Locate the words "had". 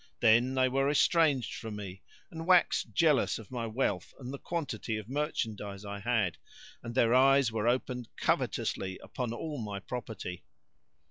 5.99-6.39